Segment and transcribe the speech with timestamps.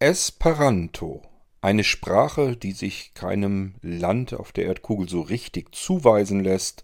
[0.00, 1.22] Esperanto.
[1.60, 6.82] Eine Sprache, die sich keinem Land auf der Erdkugel so richtig zuweisen lässt,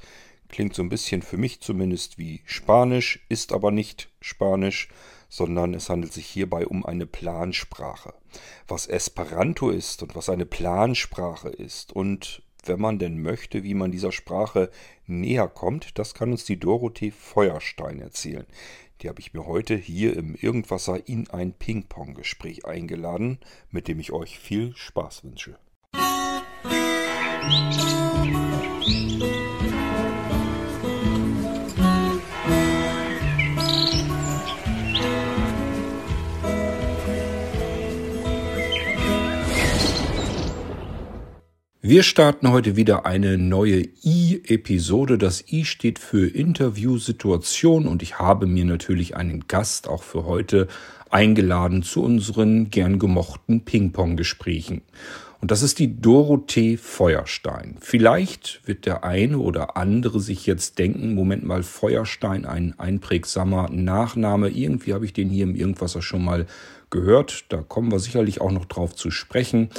[0.48, 4.88] klingt so ein bisschen für mich zumindest wie Spanisch, ist aber nicht Spanisch,
[5.28, 8.14] sondern es handelt sich hierbei um eine Plansprache.
[8.68, 13.90] Was Esperanto ist und was eine Plansprache ist und wenn man denn möchte, wie man
[13.90, 14.70] dieser Sprache
[15.06, 18.46] näher kommt, das kann uns die Dorothee Feuerstein erzählen.
[19.02, 23.38] Die habe ich mir heute hier im Irgendwasser in ein Ping-Pong-Gespräch eingeladen,
[23.70, 25.58] mit dem ich euch viel Spaß wünsche.
[41.82, 45.16] Wir starten heute wieder eine neue I-Episode.
[45.16, 50.68] Das I steht für Interviewsituation und ich habe mir natürlich einen Gast auch für heute
[51.08, 54.82] eingeladen zu unseren gern gemochten Ping-Pong-Gesprächen.
[55.40, 57.78] Und das ist die Dorothee Feuerstein.
[57.80, 64.50] Vielleicht wird der eine oder andere sich jetzt denken, Moment mal, Feuerstein, ein einprägsamer Nachname.
[64.50, 66.44] Irgendwie habe ich den hier im Irgendwasser schon mal
[66.90, 67.46] gehört.
[67.48, 69.70] Da kommen wir sicherlich auch noch drauf zu sprechen.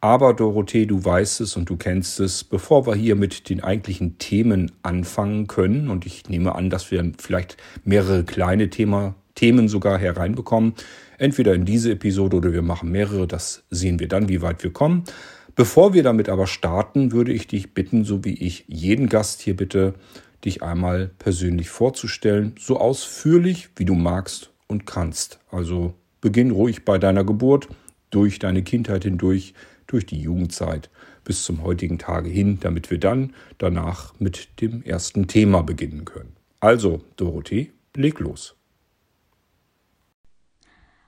[0.00, 4.18] Aber Dorothee, du weißt es und du kennst es, bevor wir hier mit den eigentlichen
[4.18, 9.98] Themen anfangen können, und ich nehme an, dass wir vielleicht mehrere kleine Thema, Themen sogar
[9.98, 10.74] hereinbekommen,
[11.18, 14.72] entweder in diese Episode oder wir machen mehrere, das sehen wir dann, wie weit wir
[14.72, 15.04] kommen.
[15.54, 19.56] Bevor wir damit aber starten, würde ich dich bitten, so wie ich jeden Gast hier
[19.56, 19.94] bitte,
[20.44, 25.38] dich einmal persönlich vorzustellen, so ausführlich wie du magst und kannst.
[25.50, 27.68] Also beginn ruhig bei deiner Geburt,
[28.10, 29.54] durch deine Kindheit hindurch,
[29.86, 30.90] durch die Jugendzeit
[31.24, 36.36] bis zum heutigen Tage hin, damit wir dann danach mit dem ersten Thema beginnen können.
[36.60, 38.56] Also, Dorothee, leg los.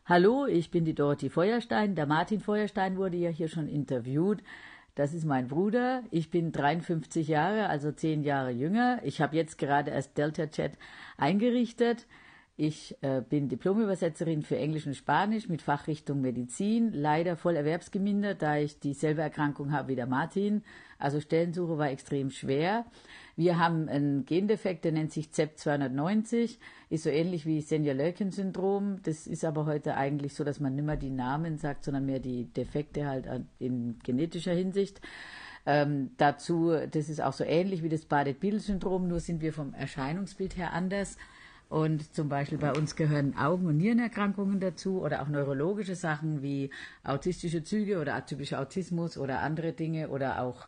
[0.04, 1.94] Hallo, ich bin die Dorothee Feuerstein.
[1.94, 4.42] Der Martin Feuerstein wurde ja hier schon interviewt.
[4.94, 6.02] Das ist mein Bruder.
[6.10, 9.00] Ich bin 53 Jahre, also zehn Jahre jünger.
[9.04, 10.72] Ich habe jetzt gerade erst Delta Chat
[11.18, 12.06] eingerichtet.
[12.60, 18.56] Ich äh, bin Diplomübersetzerin für Englisch und Spanisch mit Fachrichtung Medizin, leider voll erwerbsgemindert, da
[18.56, 20.64] ich dieselbe Erkrankung habe wie der Martin.
[20.98, 22.84] Also Stellensuche war extrem schwer.
[23.36, 26.58] Wir haben einen Gendefekt, der nennt sich ZEP290,
[26.90, 29.02] ist so ähnlich wie Senja-Lurkin-Syndrom.
[29.04, 32.18] Das ist aber heute eigentlich so, dass man nicht mehr die Namen sagt, sondern mehr
[32.18, 33.28] die Defekte halt
[33.60, 35.00] in genetischer Hinsicht.
[35.64, 40.56] Ähm, dazu, das ist auch so ähnlich wie das Bardet-Biedl-Syndrom, nur sind wir vom Erscheinungsbild
[40.56, 41.18] her anders.
[41.68, 46.70] Und zum Beispiel bei uns gehören Augen- und Nierenerkrankungen dazu oder auch neurologische Sachen wie
[47.04, 50.66] autistische Züge oder atypischer Autismus oder andere Dinge oder auch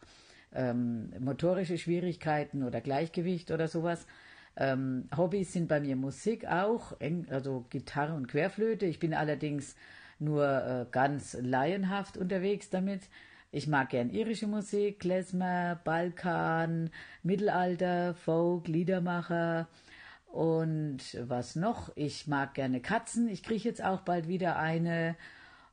[0.52, 4.06] ähm, motorische Schwierigkeiten oder Gleichgewicht oder sowas.
[4.56, 6.94] Ähm, Hobbys sind bei mir Musik auch,
[7.30, 8.84] also Gitarre und Querflöte.
[8.84, 9.76] Ich bin allerdings
[10.18, 13.00] nur äh, ganz laienhaft unterwegs damit.
[13.52, 16.90] Ich mag gern irische Musik, Klezmer, Balkan,
[17.22, 19.66] Mittelalter, Folk, Liedermacher,
[20.32, 21.90] und was noch?
[21.96, 23.28] Ich mag gerne Katzen.
[23.28, 25.16] Ich kriege jetzt auch bald wieder eine.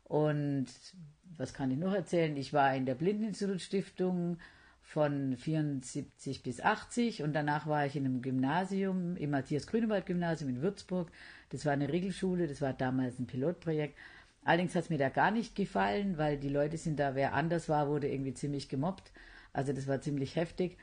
[0.03, 0.67] Und
[1.37, 2.35] was kann ich noch erzählen?
[2.37, 4.37] Ich war in der Blindeninstitutstiftung
[4.81, 11.11] von 74 bis 80 und danach war ich in einem Gymnasium, im Matthias-Grünewald-Gymnasium in Würzburg.
[11.49, 13.97] Das war eine Regelschule, das war damals ein Pilotprojekt.
[14.45, 17.67] Allerdings hat es mir da gar nicht gefallen, weil die Leute sind da, wer anders
[17.67, 19.11] war, wurde irgendwie ziemlich gemobbt.
[19.51, 20.77] Also das war ziemlich heftig.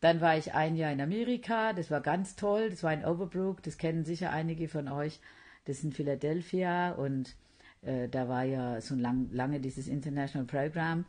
[0.00, 3.62] Dann war ich ein Jahr in Amerika, das war ganz toll, das war in Overbrook,
[3.62, 5.20] das kennen sicher einige von euch,
[5.64, 7.34] das ist in Philadelphia und
[7.82, 11.04] äh, da war ja so lang, lange dieses International Program.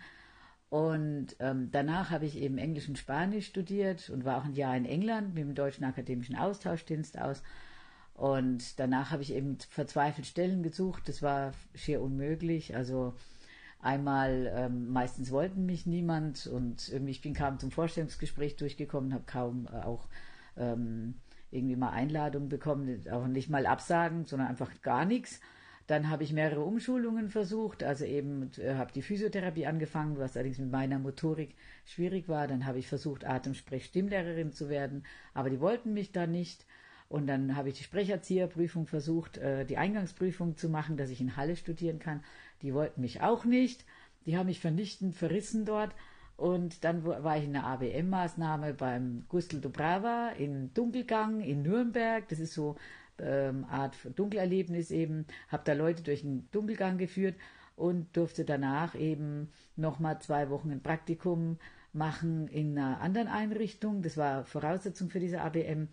[0.69, 4.77] Und ähm, danach habe ich eben Englisch und Spanisch studiert und war auch ein Jahr
[4.77, 7.41] in England mit dem Deutschen Akademischen Austauschdienst aus.
[8.13, 11.07] Und danach habe ich eben verzweifelt Stellen gesucht.
[11.07, 12.75] Das war schier unmöglich.
[12.75, 13.15] Also
[13.81, 19.23] Einmal, ähm, meistens wollten mich niemand und irgendwie, ich bin kaum zum Vorstellungsgespräch durchgekommen, habe
[19.25, 20.09] kaum äh, auch
[20.57, 21.15] ähm,
[21.49, 25.39] irgendwie mal Einladungen bekommen, auch nicht mal Absagen, sondern einfach gar nichts.
[25.87, 30.59] Dann habe ich mehrere Umschulungen versucht, also eben äh, habe die Physiotherapie angefangen, was allerdings
[30.59, 31.55] mit meiner Motorik
[31.85, 32.47] schwierig war.
[32.47, 35.03] Dann habe ich versucht, Atemsprech-Stimmlehrerin zu werden,
[35.33, 36.65] aber die wollten mich da nicht.
[37.07, 41.37] Und dann habe ich die Sprecherzieherprüfung versucht, äh, die Eingangsprüfung zu machen, dass ich in
[41.37, 42.23] Halle studieren kann.
[42.61, 43.85] Die wollten mich auch nicht.
[44.25, 45.93] Die haben mich vernichtend verrissen dort.
[46.37, 52.27] Und dann war ich in der ABM-Maßnahme beim Gustl Dubrava in Dunkelgang in Nürnberg.
[52.29, 52.77] Das ist so
[53.19, 55.25] ähm, Art Dunkelerlebnis eben.
[55.49, 57.35] Habe da Leute durch den Dunkelgang geführt
[57.75, 61.57] und durfte danach eben nochmal zwei Wochen ein Praktikum
[61.91, 64.01] machen in einer anderen Einrichtung.
[64.01, 65.87] Das war Voraussetzung für diese ABM.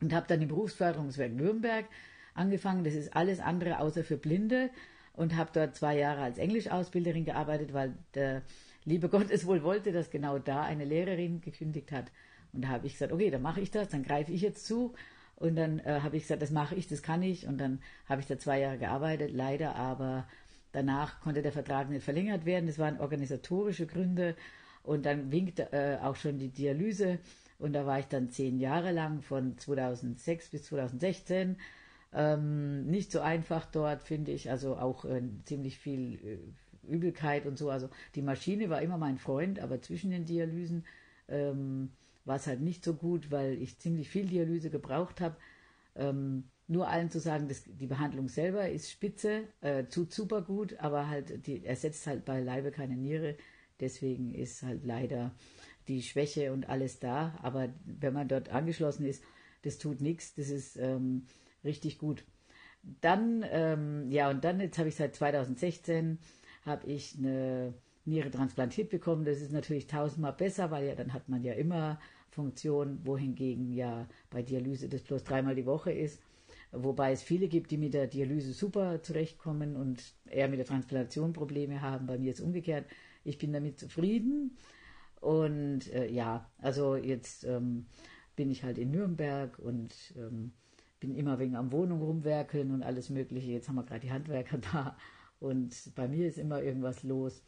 [0.00, 1.86] Und habe dann im Berufsförderungswerk Nürnberg
[2.34, 2.84] angefangen.
[2.84, 4.70] Das ist alles andere außer für Blinde.
[5.14, 8.42] Und habe dort zwei Jahre als Englischausbilderin gearbeitet, weil der
[8.84, 12.10] liebe Gott es wohl wollte, dass genau da eine Lehrerin gekündigt hat.
[12.52, 14.94] Und da habe ich gesagt, okay, dann mache ich das, dann greife ich jetzt zu.
[15.36, 17.46] Und dann äh, habe ich gesagt, das mache ich, das kann ich.
[17.46, 20.26] Und dann habe ich da zwei Jahre gearbeitet, leider aber
[20.72, 22.66] danach konnte der Vertrag nicht verlängert werden.
[22.66, 24.36] Das waren organisatorische Gründe.
[24.82, 27.18] Und dann winkte äh, auch schon die Dialyse.
[27.58, 31.56] Und da war ich dann zehn Jahre lang, von 2006 bis 2016.
[32.14, 34.50] Ähm, nicht so einfach dort, finde ich.
[34.50, 37.70] Also auch äh, ziemlich viel äh, Übelkeit und so.
[37.70, 40.84] Also die Maschine war immer mein Freund, aber zwischen den Dialysen
[41.28, 41.90] ähm,
[42.24, 45.36] war es halt nicht so gut, weil ich ziemlich viel Dialyse gebraucht habe.
[45.96, 50.78] Ähm, nur allen zu sagen, dass die Behandlung selber ist spitze, äh, tut super gut,
[50.78, 53.36] aber halt die ersetzt halt beileibe keine Niere.
[53.80, 55.34] Deswegen ist halt leider
[55.88, 57.38] die Schwäche und alles da.
[57.42, 59.24] Aber wenn man dort angeschlossen ist,
[59.62, 60.34] das tut nichts.
[60.34, 61.26] Das ist ähm,
[61.64, 62.24] richtig gut.
[63.00, 66.18] Dann, ähm, ja, und dann, jetzt habe ich seit 2016,
[66.64, 67.74] habe ich eine
[68.04, 69.24] Niere transplantiert bekommen.
[69.24, 72.00] Das ist natürlich tausendmal besser, weil ja dann hat man ja immer
[72.30, 76.20] Funktion, wohingegen ja bei Dialyse das bloß dreimal die Woche ist.
[76.72, 81.34] Wobei es viele gibt, die mit der Dialyse super zurechtkommen und eher mit der Transplantation
[81.34, 82.06] Probleme haben.
[82.06, 82.86] Bei mir ist umgekehrt.
[83.24, 84.56] Ich bin damit zufrieden.
[85.20, 87.86] Und äh, ja, also jetzt ähm,
[88.34, 90.52] bin ich halt in Nürnberg und ähm,
[91.02, 93.50] bin immer wegen am Wohnung rumwerkeln und alles Mögliche.
[93.50, 94.96] Jetzt haben wir gerade die Handwerker da
[95.40, 97.42] und bei mir ist immer irgendwas los.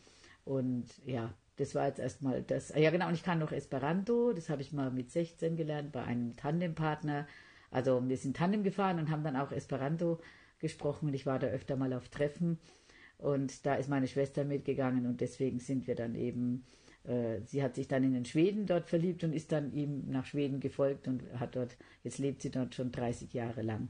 [0.45, 2.75] Und ja, das war jetzt erstmal das.
[2.77, 6.03] Ja, genau, und ich kann noch Esperanto, das habe ich mal mit 16 gelernt bei
[6.03, 7.27] einem Tandempartner.
[7.71, 10.21] Also wir sind Tandem gefahren und haben dann auch Esperanto
[10.59, 12.59] gesprochen und ich war da öfter mal auf Treffen
[13.19, 16.65] und da ist meine Schwester mitgegangen und deswegen sind wir dann eben
[17.45, 20.61] sie hat sich dann in den Schweden dort verliebt und ist dann ihm nach Schweden
[20.61, 23.89] gefolgt und hat dort, jetzt lebt sie dort schon 30 Jahre lang.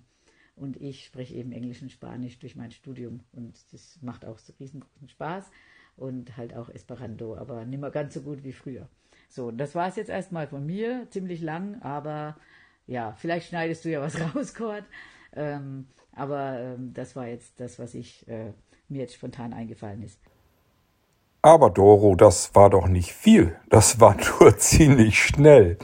[0.57, 4.53] Und ich spreche eben Englisch und Spanisch durch mein Studium und das macht auch so
[4.59, 5.51] riesengroßen Spaß
[5.97, 8.89] und halt auch Esperanto, aber nicht mehr ganz so gut wie früher.
[9.29, 12.37] So, das war es jetzt erstmal von mir, ziemlich lang, aber
[12.87, 14.85] ja, vielleicht schneidest du ja was raus, Kurt.
[15.33, 18.53] Ähm, aber ähm, das war jetzt das, was ich äh,
[18.89, 20.21] mir jetzt spontan eingefallen ist.
[21.45, 23.55] Aber Doro, das war doch nicht viel.
[23.69, 25.77] Das war nur ziemlich schnell.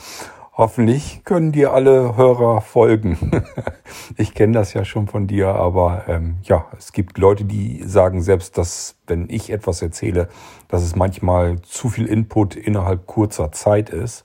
[0.54, 3.44] Hoffentlich können dir alle Hörer folgen.
[4.16, 8.22] ich kenne das ja schon von dir, aber ähm, ja, es gibt Leute, die sagen
[8.22, 10.30] selbst, dass wenn ich etwas erzähle,
[10.68, 14.24] dass es manchmal zu viel Input innerhalb kurzer Zeit ist.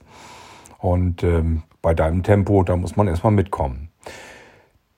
[0.78, 3.90] Und ähm, bei deinem Tempo, da muss man erstmal mitkommen.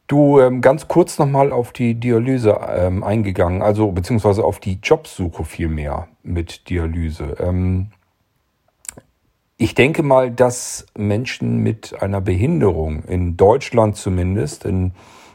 [0.08, 5.44] Du, ähm, ganz kurz nochmal auf die Dialyse ähm, eingegangen, also beziehungsweise auf die Jobsuche
[5.44, 7.36] vielmehr mit Dialyse.
[7.38, 7.88] Ähm,
[9.58, 14.92] ich denke mal, dass Menschen mit einer Behinderung, in Deutschland zumindest, in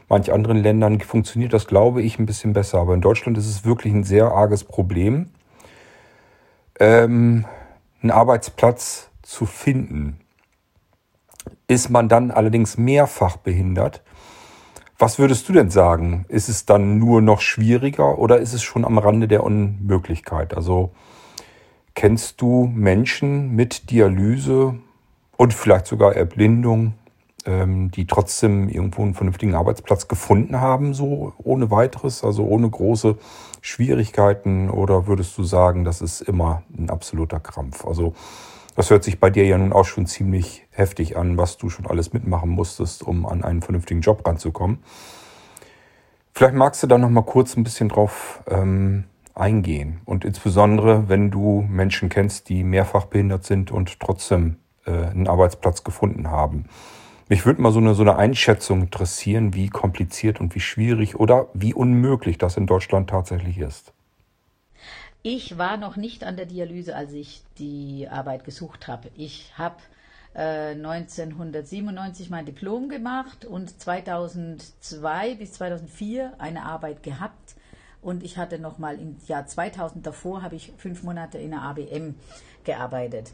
[0.08, 2.78] manch anderen Ländern funktioniert das, glaube ich, ein bisschen besser.
[2.78, 5.26] Aber in Deutschland ist es wirklich ein sehr arges Problem,
[6.80, 7.44] ähm,
[8.02, 10.18] einen Arbeitsplatz zu finden.
[11.68, 14.02] Ist man dann allerdings mehrfach behindert,
[15.04, 16.24] was würdest du denn sagen?
[16.28, 20.54] Ist es dann nur noch schwieriger oder ist es schon am Rande der Unmöglichkeit?
[20.54, 20.92] Also
[21.94, 24.76] kennst du Menschen mit Dialyse
[25.36, 26.94] und vielleicht sogar Erblindung,
[27.44, 33.18] ähm, die trotzdem irgendwo einen vernünftigen Arbeitsplatz gefunden haben, so ohne weiteres, also ohne große
[33.60, 34.70] Schwierigkeiten?
[34.70, 37.84] Oder würdest du sagen, das ist immer ein absoluter Krampf?
[37.84, 38.14] Also
[38.74, 41.86] das hört sich bei dir ja nun auch schon ziemlich heftig an, was du schon
[41.86, 44.78] alles mitmachen musstest, um an einen vernünftigen Job ranzukommen.
[46.32, 49.04] Vielleicht magst du da noch mal kurz ein bisschen drauf ähm,
[49.34, 55.28] eingehen und insbesondere, wenn du Menschen kennst, die mehrfach behindert sind und trotzdem äh, einen
[55.28, 56.66] Arbeitsplatz gefunden haben.
[57.28, 61.46] Mich würde mal so eine, so eine Einschätzung interessieren, wie kompliziert und wie schwierig oder
[61.54, 63.93] wie unmöglich das in Deutschland tatsächlich ist.
[65.26, 69.08] Ich war noch nicht an der Dialyse, als ich die Arbeit gesucht habe.
[69.16, 69.76] Ich habe
[70.34, 77.54] äh, 1997 mein Diplom gemacht und 2002 bis 2004 eine Arbeit gehabt.
[78.02, 81.62] Und ich hatte noch mal im Jahr 2000 davor, habe ich fünf Monate in der
[81.62, 82.16] ABM
[82.64, 83.32] gearbeitet.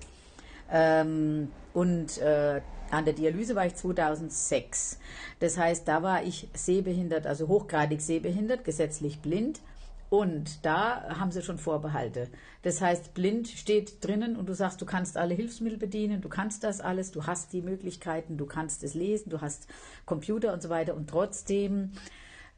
[0.70, 2.60] Ähm, und äh,
[2.92, 5.00] an der Dialyse war ich 2006.
[5.40, 9.60] Das heißt, da war ich sehbehindert, also hochgradig sehbehindert, gesetzlich blind
[10.10, 12.28] und da haben sie schon Vorbehalte.
[12.62, 16.64] Das heißt, blind steht drinnen und du sagst, du kannst alle Hilfsmittel bedienen, du kannst
[16.64, 19.68] das alles, du hast die Möglichkeiten, du kannst es lesen, du hast
[20.06, 20.96] Computer und so weiter.
[20.96, 21.92] Und trotzdem,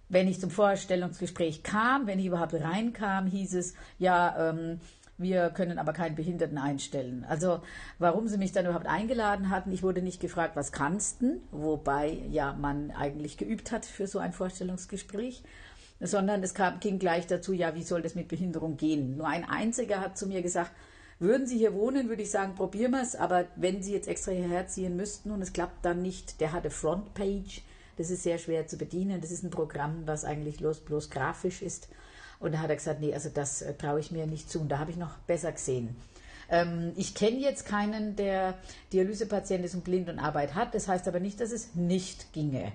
[0.08, 4.80] wenn ich zum Vorstellungsgespräch kam, wenn ich überhaupt reinkam, hieß es, ja, ähm,
[5.18, 7.26] wir können aber keinen Behinderten einstellen.
[7.28, 7.60] Also
[7.98, 12.18] warum sie mich dann überhaupt eingeladen hatten, ich wurde nicht gefragt, was kannst du, wobei
[12.30, 15.42] ja man eigentlich geübt hat für so ein Vorstellungsgespräch.
[16.06, 19.16] Sondern es kam, ging gleich dazu, ja, wie soll das mit Behinderung gehen?
[19.16, 20.72] Nur ein einziger hat zu mir gesagt,
[21.18, 24.32] würden Sie hier wohnen, würde ich sagen, probieren wir es, aber wenn Sie jetzt extra
[24.32, 27.62] hierher ziehen müssten und es klappt dann nicht, der hatte Frontpage,
[27.96, 31.62] das ist sehr schwer zu bedienen, das ist ein Programm, was eigentlich bloß, bloß grafisch
[31.62, 31.88] ist.
[32.40, 34.60] Und da hat er gesagt, nee, also das äh, traue ich mir nicht zu.
[34.60, 35.94] Und da habe ich noch besser gesehen.
[36.50, 38.58] Ähm, ich kenne jetzt keinen, der
[38.92, 40.74] Dialysepatient ist und blind und Arbeit hat.
[40.74, 42.72] Das heißt aber nicht, dass es nicht ginge.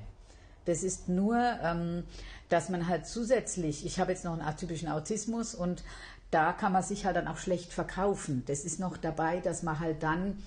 [0.68, 2.04] Das ist nur, ähm,
[2.50, 5.84] dass man halt zusätzlich, ich habe jetzt noch einen atypischen Autismus und
[6.32, 8.44] da kann man sich halt dann auch schlecht verkaufen.
[8.48, 10.38] Das ist noch dabei, dass man halt dann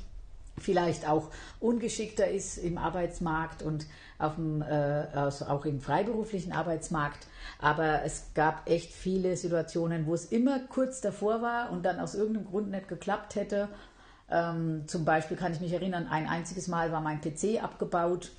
[0.58, 3.86] vielleicht auch ungeschickter ist im Arbeitsmarkt und
[4.18, 4.64] auf dem, äh,
[5.14, 7.26] also auch im freiberuflichen Arbeitsmarkt.
[7.58, 12.14] Aber es gab echt viele Situationen, wo es immer kurz davor war und dann aus
[12.14, 13.68] irgendeinem Grund nicht geklappt hätte.
[14.30, 18.32] Ähm, zum Beispiel kann ich mich erinnern, ein einziges Mal war mein PC abgebaut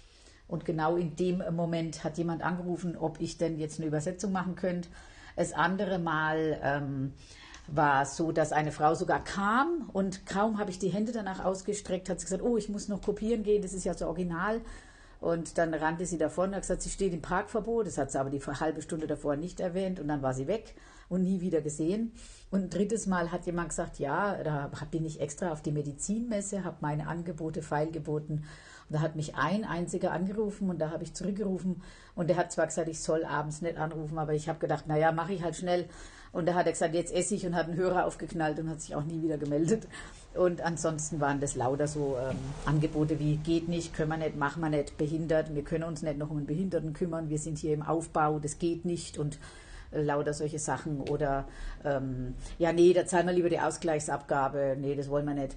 [0.52, 4.56] und genau in dem Moment hat jemand angerufen, ob ich denn jetzt eine Übersetzung machen
[4.56, 4.90] könnte.
[5.36, 7.14] Das andere Mal ähm,
[7.68, 11.44] war es so, dass eine Frau sogar kam und kaum habe ich die Hände danach
[11.44, 14.62] ausgestreckt, hat sie gesagt, oh, ich muss noch kopieren gehen, das ist ja so original.
[15.22, 17.86] Und dann rannte sie davon und hat gesagt, sie steht im Parkverbot.
[17.86, 20.00] Das hat sie aber die halbe Stunde davor nicht erwähnt.
[20.00, 20.74] Und dann war sie weg
[21.10, 22.12] und nie wieder gesehen.
[22.50, 26.64] Und ein drittes Mal hat jemand gesagt, ja, da bin ich extra auf die Medizinmesse,
[26.64, 28.46] habe meine Angebote feilgeboten.
[28.92, 31.82] Und da hat mich ein einziger angerufen und da habe ich zurückgerufen.
[32.14, 35.14] Und der hat zwar gesagt, ich soll abends nicht anrufen, aber ich habe gedacht, naja,
[35.14, 35.86] mache ich halt schnell.
[36.34, 38.82] Und da hat er gesagt, jetzt esse ich und hat einen Hörer aufgeknallt und hat
[38.82, 39.88] sich auch nie wieder gemeldet.
[40.34, 44.62] Und ansonsten waren das lauter so ähm, Angebote wie geht nicht, können wir nicht, machen
[44.62, 47.74] wir nicht, behindert, wir können uns nicht noch um einen Behinderten kümmern, wir sind hier
[47.74, 49.40] im Aufbau, das geht nicht und
[49.92, 51.00] äh, lauter solche Sachen.
[51.00, 51.46] Oder
[51.86, 55.56] ähm, ja, nee, da zahlen wir lieber die Ausgleichsabgabe, nee, das wollen wir nicht.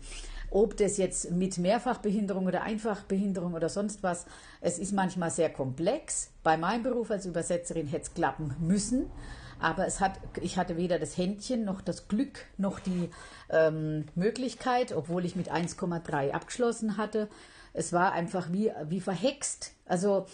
[0.54, 4.24] Ob das jetzt mit Mehrfachbehinderung oder Einfachbehinderung oder sonst was,
[4.60, 6.30] es ist manchmal sehr komplex.
[6.44, 9.10] Bei meinem Beruf als Übersetzerin hätte es klappen müssen.
[9.58, 13.10] Aber es hat, ich hatte weder das Händchen noch das Glück noch die
[13.50, 17.28] ähm, Möglichkeit, obwohl ich mit 1,3 abgeschlossen hatte.
[17.72, 19.72] Es war einfach wie, wie verhext.
[19.86, 20.26] Also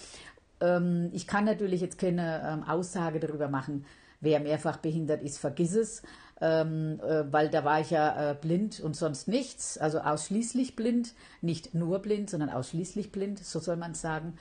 [0.60, 3.86] ähm, ich kann natürlich jetzt keine ähm, Aussage darüber machen,
[4.20, 6.02] wer mehrfach behindert ist, vergiss es,
[6.40, 11.14] ähm, äh, weil da war ich ja äh, blind und sonst nichts, also ausschließlich blind,
[11.42, 14.34] nicht nur blind, sondern ausschließlich blind, so soll man es sagen.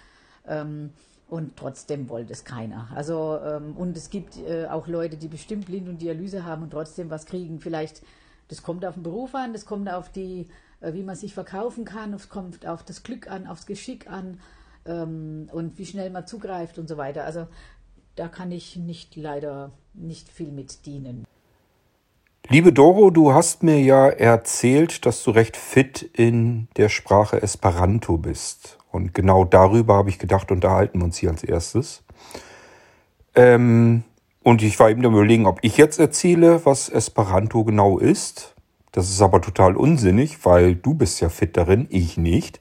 [0.48, 0.92] Ähm,
[1.28, 2.90] und trotzdem wollte es keiner.
[2.96, 6.72] Also, ähm, und es gibt äh, auch Leute, die bestimmt blind und Dialyse haben und
[6.72, 7.60] trotzdem was kriegen.
[7.60, 8.02] Vielleicht,
[8.48, 10.48] das kommt auf den Beruf an, das kommt auf die,
[10.80, 14.40] äh, wie man sich verkaufen kann, es kommt auf das Glück an, aufs Geschick an
[14.86, 17.26] ähm, und wie schnell man zugreift und so weiter.
[17.26, 17.48] Also,
[18.16, 21.26] da kann ich nicht leider nicht viel mit dienen.
[22.52, 28.18] Liebe Doro, du hast mir ja erzählt, dass du recht fit in der Sprache Esperanto
[28.18, 28.80] bist.
[28.92, 32.02] Und genau darüber habe ich gedacht, unterhalten wir uns hier als erstes.
[33.36, 34.04] Ähm,
[34.42, 38.56] und ich war eben am überlegen, ob ich jetzt erzähle, was Esperanto genau ist.
[38.94, 42.60] Das ist aber total unsinnig, weil du bist ja fit darin, ich nicht.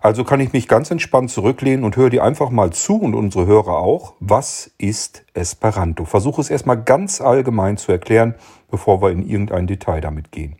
[0.00, 3.46] Also kann ich mich ganz entspannt zurücklehnen und höre dir einfach mal zu und unsere
[3.46, 4.14] Hörer auch.
[4.20, 6.04] Was ist Esperanto?
[6.04, 8.34] Versuche es erstmal ganz allgemein zu erklären,
[8.70, 10.56] bevor wir in irgendein Detail damit gehen.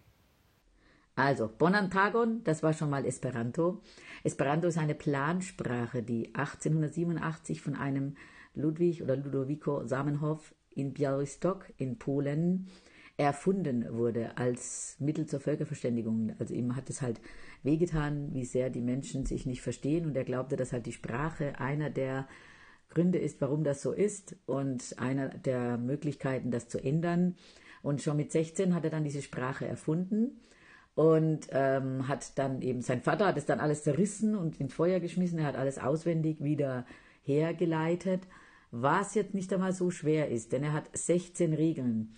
[1.15, 3.81] Also, Bonantagon, das war schon mal Esperanto.
[4.25, 8.17] Esperanto ist eine Plansprache, die 1887 von einem
[8.55, 12.69] Ludwig oder Ludovico Samenhoff in Białystok in Polen
[13.17, 16.35] erfunden wurde als Mittel zur Völkerverständigung.
[16.39, 17.21] Also ihm hat es halt
[17.63, 21.59] wehgetan, wie sehr die Menschen sich nicht verstehen und er glaubte, dass halt die Sprache
[21.59, 22.29] einer der
[22.91, 27.37] Gründe ist, warum das so ist und einer der Möglichkeiten, das zu ändern.
[27.83, 30.41] Und schon mit 16 hat er dann diese Sprache erfunden
[30.95, 35.01] und ähm, hat dann eben, sein Vater hat es dann alles zerrissen und ins Feuer
[35.01, 36.87] geschmissen, er hat alles auswendig wieder
[37.23, 38.23] hergeleitet,
[38.71, 42.17] was jetzt nicht einmal so schwer ist, denn er hat 16 Regeln.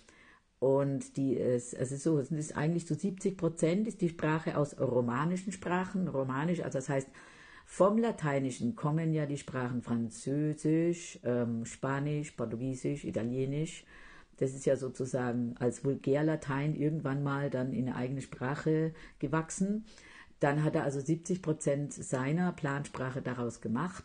[0.61, 4.79] Und die ist, also so, es ist eigentlich zu 70 Prozent ist die Sprache aus
[4.79, 6.07] romanischen Sprachen.
[6.07, 7.07] Romanisch, also das heißt,
[7.65, 13.85] vom Lateinischen kommen ja die Sprachen Französisch, ähm, Spanisch, Portugiesisch, Italienisch,
[14.37, 19.85] das ist ja sozusagen als Vulgärlatein irgendwann mal dann in eine eigene Sprache gewachsen.
[20.41, 24.03] Dann hat er also 70 Prozent seiner Plansprache daraus gemacht.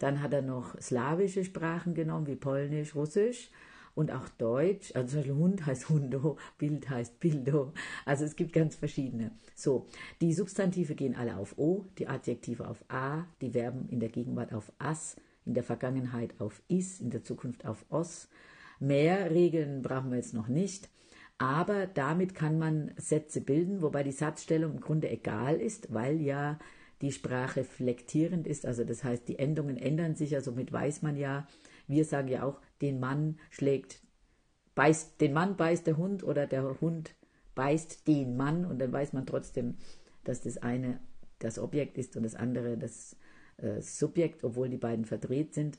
[0.00, 3.52] Dann hat er noch slawische Sprachen genommen, wie Polnisch, Russisch
[3.94, 4.94] und auch Deutsch.
[4.94, 7.72] Also zum Beispiel Hund heißt Hundo, Bild heißt Bildo.
[8.04, 9.32] Also es gibt ganz verschiedene.
[9.54, 9.86] So,
[10.20, 14.52] die Substantive gehen alle auf O, die Adjektive auf A, die Verben in der Gegenwart
[14.52, 18.28] auf As, in der Vergangenheit auf Is, in der Zukunft auf Os
[18.82, 20.90] Mehr Regeln brauchen wir jetzt noch nicht,
[21.38, 26.58] aber damit kann man Sätze bilden, wobei die Satzstellung im Grunde egal ist, weil ja
[27.00, 31.16] die Sprache flektierend ist, also das heißt, die Endungen ändern sich, also somit weiß man
[31.16, 31.46] ja,
[31.86, 34.02] wir sagen ja auch, den Mann schlägt,
[34.74, 37.14] beißt, den Mann beißt der Hund oder der Hund
[37.54, 39.76] beißt den Mann und dann weiß man trotzdem,
[40.24, 41.00] dass das eine
[41.38, 43.16] das Objekt ist und das andere das
[43.58, 45.78] äh, Subjekt, obwohl die beiden verdreht sind.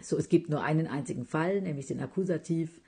[0.00, 2.80] So, es gibt nur einen einzigen Fall, nämlich den Akkusativ.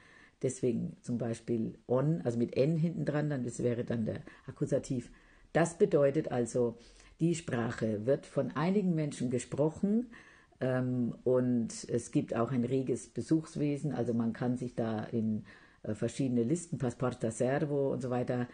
[0.42, 5.10] Deswegen zum Beispiel on, also mit n hinten dran, dann das wäre dann der Akkusativ.
[5.52, 6.76] Das bedeutet also,
[7.20, 10.10] die Sprache wird von einigen Menschen gesprochen
[10.58, 13.92] und es gibt auch ein reges Besuchswesen.
[13.92, 15.44] Also man kann sich da in
[15.82, 18.48] äh, verschiedene Listen, Passporta Servo und so weiter,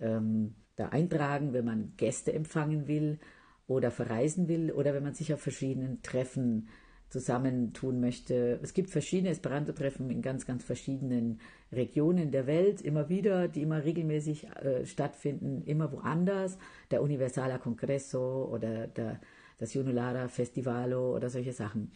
[0.00, 3.18] ähm, da eintragen, wenn man Gäste empfangen will
[3.66, 6.68] oder verreisen will oder wenn man sich auf verschiedenen Treffen
[7.10, 8.60] zusammentun möchte.
[8.62, 11.40] Es gibt verschiedene Esperanto-Treffen in ganz, ganz verschiedenen
[11.72, 16.56] Regionen der Welt, immer wieder, die immer regelmäßig äh, stattfinden, immer woanders.
[16.90, 19.20] Der Universala Congresso oder der,
[19.60, 21.92] das Junulara Festivalo oder solche Sachen.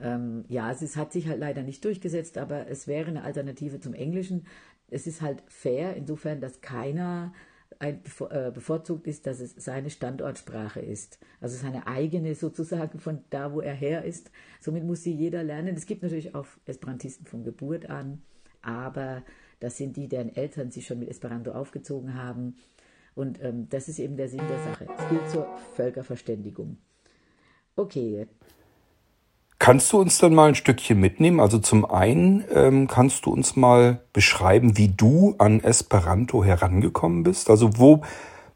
[0.00, 3.80] Ähm, ja, es ist, hat sich halt leider nicht durchgesetzt, aber es wäre eine Alternative
[3.80, 4.46] zum Englischen.
[4.88, 7.34] Es ist halt fair, insofern, dass keiner
[7.78, 11.18] ein, äh, bevorzugt ist, dass es seine Standortsprache ist.
[11.40, 14.30] Also seine eigene sozusagen von da, wo er her ist.
[14.60, 15.76] Somit muss sie jeder lernen.
[15.76, 18.22] Es gibt natürlich auch Esperantisten von Geburt an,
[18.62, 19.22] aber
[19.58, 22.56] das sind die, deren Eltern sich schon mit Esperanto aufgezogen haben.
[23.14, 24.86] Und ähm, das ist eben der Sinn der Sache.
[24.96, 26.78] Es gilt zur Völkerverständigung.
[27.76, 28.26] Okay,
[29.62, 31.38] Kannst du uns dann mal ein Stückchen mitnehmen?
[31.38, 37.48] Also zum einen ähm, kannst du uns mal beschreiben, wie du an Esperanto herangekommen bist?
[37.48, 38.00] Also wo,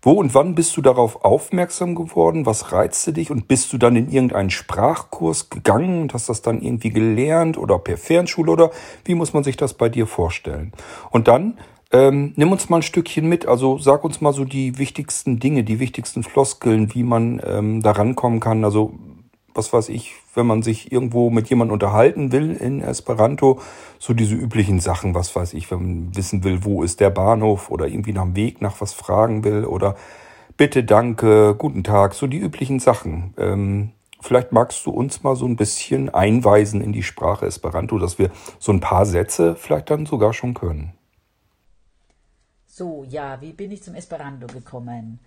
[0.02, 2.44] wo und wann bist du darauf aufmerksam geworden?
[2.44, 3.30] Was reizte dich?
[3.30, 7.78] Und bist du dann in irgendeinen Sprachkurs gegangen und hast das dann irgendwie gelernt oder
[7.78, 8.72] per Fernschule oder
[9.04, 10.72] wie muss man sich das bei dir vorstellen?
[11.12, 11.56] Und dann
[11.92, 15.62] ähm, nimm uns mal ein Stückchen mit, also sag uns mal so die wichtigsten Dinge,
[15.62, 18.64] die wichtigsten Floskeln, wie man ähm, da rankommen kann.
[18.64, 18.94] Also
[19.54, 23.60] was weiß ich, wenn man sich irgendwo mit jemandem unterhalten will in Esperanto,
[23.98, 27.70] so diese üblichen Sachen, was weiß ich, wenn man wissen will, wo ist der Bahnhof
[27.70, 29.96] oder irgendwie nach dem Weg nach was fragen will oder
[30.56, 33.34] bitte, danke, guten Tag, so die üblichen Sachen.
[33.38, 38.18] Ähm, vielleicht magst du uns mal so ein bisschen einweisen in die Sprache Esperanto, dass
[38.18, 40.92] wir so ein paar Sätze vielleicht dann sogar schon können.
[42.76, 45.18] So, ja, wie bin ich zum Esperanto gekommen?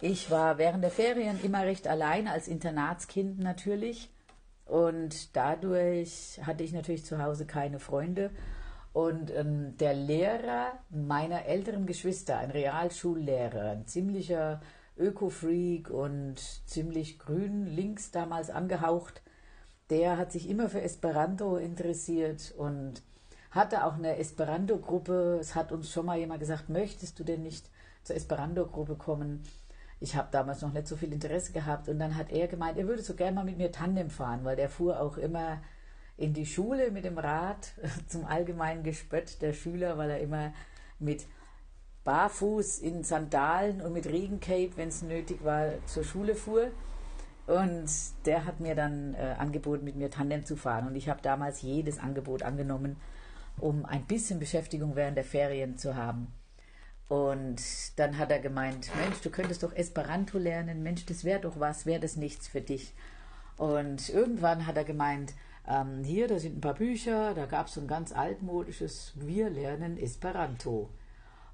[0.00, 4.10] Ich war während der Ferien immer recht allein, als Internatskind natürlich.
[4.66, 8.32] Und dadurch hatte ich natürlich zu Hause keine Freunde.
[8.92, 14.60] Und ähm, der Lehrer meiner älteren Geschwister, ein Realschullehrer, ein ziemlicher
[14.98, 19.22] Öko-Freak und ziemlich grün links damals angehaucht,
[19.88, 23.04] der hat sich immer für Esperanto interessiert und
[23.52, 25.38] hatte auch eine Esperanto-Gruppe.
[25.40, 27.70] Es hat uns schon mal jemand gesagt, möchtest du denn nicht
[28.02, 29.44] zur Esperanto-Gruppe kommen?
[30.02, 31.88] ich habe damals noch nicht so viel Interesse gehabt.
[31.88, 34.56] Und dann hat er gemeint, er würde so gerne mal mit mir Tandem fahren, weil
[34.56, 35.62] der fuhr auch immer
[36.16, 37.72] in die Schule mit dem Rad
[38.08, 40.52] zum allgemeinen Gespött der Schüler, weil er immer
[40.98, 41.26] mit
[42.04, 46.68] barfuß in Sandalen und mit Regencape, wenn es nötig war, zur Schule fuhr.
[47.46, 47.88] Und
[48.26, 50.88] der hat mir dann äh, angeboten, mit mir Tandem zu fahren.
[50.88, 52.96] Und ich habe damals jedes Angebot angenommen,
[53.62, 56.32] um ein bisschen Beschäftigung während der Ferien zu haben.
[57.08, 57.62] Und
[57.96, 61.86] dann hat er gemeint, Mensch, du könntest doch Esperanto lernen, Mensch, das wäre doch was,
[61.86, 62.92] wäre das nichts für dich.
[63.56, 65.34] Und irgendwann hat er gemeint,
[65.68, 69.48] ähm, hier, da sind ein paar Bücher, da gab es so ein ganz altmodisches, wir
[69.50, 70.90] lernen Esperanto.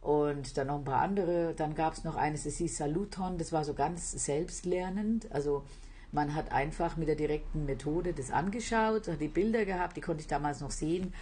[0.01, 3.53] Und dann noch ein paar andere, dann gab es noch eines, das hieß Saluton, das
[3.53, 5.65] war so ganz selbstlernend, also
[6.13, 10.23] man hat einfach mit der direkten Methode das angeschaut, hat die Bilder gehabt, die konnte
[10.23, 11.13] ich damals noch sehen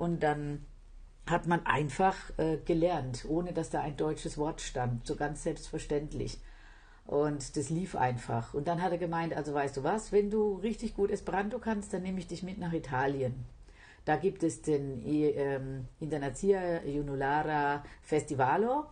[0.00, 0.64] und dann
[1.26, 6.40] hat man einfach äh, gelernt, ohne dass da ein deutsches Wort stand, so ganz selbstverständlich.
[7.04, 8.54] Und das lief einfach.
[8.54, 11.92] Und dann hat er gemeint, also weißt du was, wenn du richtig gut Esperanto kannst,
[11.92, 13.44] dann nehme ich dich mit nach Italien.
[14.06, 18.86] Da gibt es den ähm, Internazia Junulara Festivalo,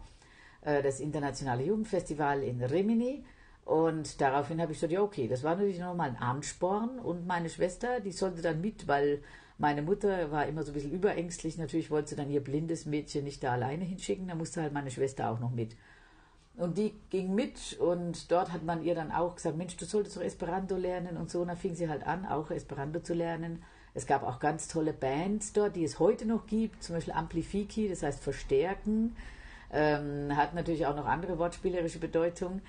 [0.60, 3.24] äh, das internationale Jugendfestival in Rimini.
[3.64, 6.98] Und daraufhin habe ich gesagt, ja okay, das war natürlich nochmal ein Ansporn.
[6.98, 9.22] Und meine Schwester, die sollte dann mit, weil
[9.58, 11.58] meine Mutter war immer so ein bisschen überängstlich.
[11.58, 14.28] Natürlich wollte sie dann ihr blindes Mädchen nicht da alleine hinschicken.
[14.28, 15.76] Da musste halt meine Schwester auch noch mit.
[16.56, 20.16] Und die ging mit und dort hat man ihr dann auch gesagt, Mensch, du solltest
[20.16, 21.40] doch Esperanto lernen und so.
[21.40, 23.62] Und dann fing sie halt an, auch Esperanto zu lernen.
[23.94, 27.88] Es gab auch ganz tolle Bands dort, die es heute noch gibt, zum Beispiel Amplifiki,
[27.88, 29.16] das heißt Verstärken.
[29.72, 32.60] Ähm, hat natürlich auch noch andere wortspielerische Bedeutung.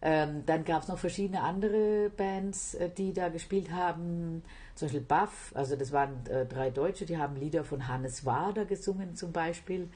[0.00, 4.42] Ähm, dann gab es noch verschiedene andere Bands, äh, die da gespielt haben.
[4.74, 8.64] Zum Beispiel Buff, also das waren äh, drei Deutsche, die haben Lieder von Hannes Wader
[8.64, 9.88] gesungen zum Beispiel.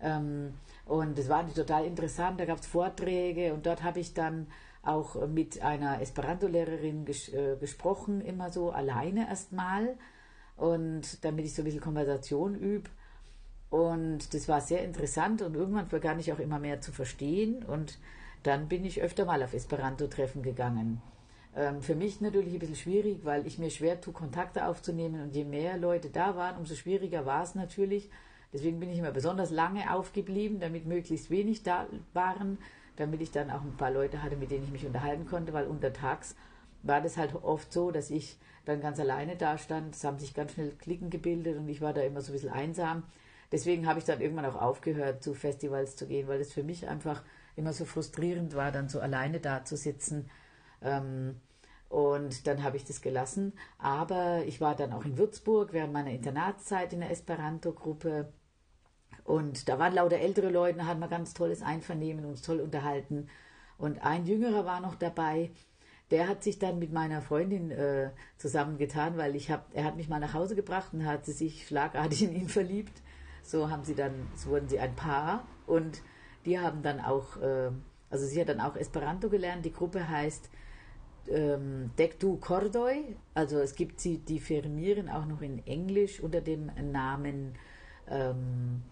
[0.00, 0.54] Ähm,
[0.86, 4.46] und das war total interessant, da gab es Vorträge und dort habe ich dann
[4.82, 9.96] auch mit einer Esperanto-Lehrerin ges äh, gesprochen, immer so alleine erstmal.
[10.56, 12.90] und damit ich so ein bisschen Konversation übe.
[13.70, 17.98] Und das war sehr interessant und irgendwann begann ich auch immer mehr zu verstehen und
[18.44, 21.02] dann bin ich öfter mal auf Esperanto-Treffen gegangen.
[21.56, 25.34] Ähm, für mich natürlich ein bisschen schwierig, weil ich mir schwer tue, Kontakte aufzunehmen und
[25.34, 28.10] je mehr Leute da waren, umso schwieriger war es natürlich.
[28.52, 32.58] Deswegen bin ich immer besonders lange aufgeblieben, damit möglichst wenig da waren,
[32.96, 35.66] damit ich dann auch ein paar Leute hatte, mit denen ich mich unterhalten konnte, weil
[35.66, 36.36] untertags
[36.82, 39.94] war das halt oft so, dass ich dann ganz alleine da stand.
[39.94, 42.52] Es haben sich ganz schnell Klicken gebildet und ich war da immer so ein bisschen
[42.52, 43.02] einsam.
[43.52, 46.88] Deswegen habe ich dann irgendwann auch aufgehört, zu Festivals zu gehen, weil es für mich
[46.88, 47.22] einfach
[47.56, 50.28] immer so frustrierend war, dann so alleine da zu sitzen.
[50.84, 51.40] Ähm,
[51.88, 53.52] und dann habe ich das gelassen.
[53.78, 58.32] Aber ich war dann auch in Würzburg während meiner Internatszeit in der Esperanto-Gruppe.
[59.24, 63.28] Und da waren lauter ältere Leute, da hatten wir ganz tolles Einvernehmen, uns toll unterhalten.
[63.78, 65.50] Und ein Jüngerer war noch dabei,
[66.10, 70.08] der hat sich dann mit meiner Freundin äh, zusammengetan, weil ich hab, er hat mich
[70.08, 73.02] mal nach Hause gebracht und hat sie sich schlagartig in ihn verliebt.
[73.42, 76.02] So haben sie dann, so wurden sie ein Paar und
[76.44, 77.70] die haben dann auch, äh,
[78.10, 79.64] also sie hat dann auch Esperanto gelernt.
[79.64, 80.50] Die Gruppe heißt
[81.28, 86.70] ähm, Dektu Kordoi, also es gibt sie, die firmieren auch noch in Englisch unter dem
[86.92, 87.54] Namen
[88.08, 88.82] ähm,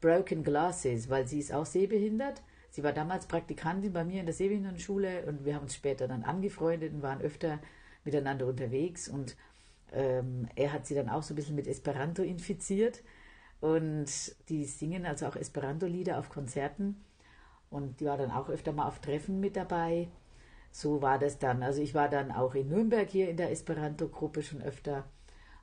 [0.00, 2.42] Broken Glasses, weil sie ist auch sehbehindert.
[2.70, 6.24] Sie war damals Praktikantin bei mir in der Sehbehindertenschule und wir haben uns später dann
[6.24, 7.58] angefreundet und waren öfter
[8.04, 9.36] miteinander unterwegs und
[9.92, 13.02] ähm, er hat sie dann auch so ein bisschen mit Esperanto infiziert
[13.60, 14.06] und
[14.48, 17.02] die singen also auch Esperanto-Lieder auf Konzerten
[17.70, 20.08] und die war dann auch öfter mal auf Treffen mit dabei.
[20.76, 21.62] So war das dann.
[21.62, 25.04] Also ich war dann auch in Nürnberg hier in der Esperanto-Gruppe schon öfter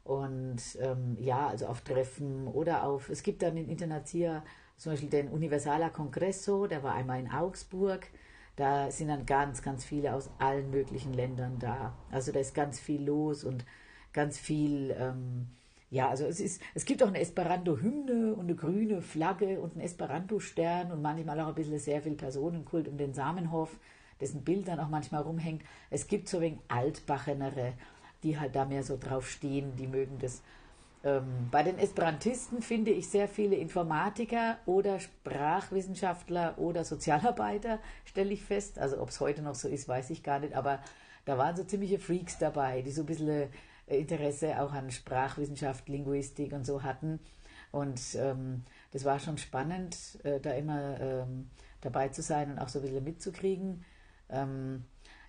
[0.04, 4.43] und ähm, ja, also auf Treffen oder auf, es gibt dann in Internazia
[4.76, 8.08] zum Beispiel den Universala Congresso, der war einmal in Augsburg.
[8.56, 11.93] Da sind dann ganz, ganz viele aus allen möglichen Ländern da.
[12.10, 13.65] Also da ist ganz viel los und
[14.13, 15.45] ganz viel, ähm,
[15.91, 19.82] ja, also es ist, es gibt auch eine Esperanto-Hymne und eine grüne Flagge und einen
[19.82, 23.78] Esperanto-Stern und manchmal auch ein bisschen sehr viel Personenkult um den Samenhof,
[24.24, 25.62] dessen Bild dann auch manchmal rumhängt.
[25.90, 27.74] Es gibt so wegen Altbachenere,
[28.24, 30.42] die halt da mehr so drauf stehen, die mögen das.
[31.04, 38.44] Ähm, bei den Esperantisten finde ich sehr viele Informatiker oder Sprachwissenschaftler oder Sozialarbeiter, stelle ich
[38.44, 38.80] fest.
[38.80, 40.80] Also ob es heute noch so ist, weiß ich gar nicht, aber
[41.26, 43.50] da waren so ziemliche Freaks dabei, die so ein bisschen
[43.88, 47.20] äh, Interesse auch an Sprachwissenschaft, Linguistik und so hatten.
[47.72, 51.50] Und ähm, das war schon spannend, äh, da immer ähm,
[51.82, 53.84] dabei zu sein und auch so ein bisschen mitzukriegen.
[54.30, 54.86] Ähm,